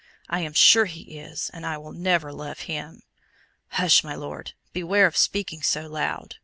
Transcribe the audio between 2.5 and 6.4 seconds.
him." "Hush, my Lord! beware of speaking so loud.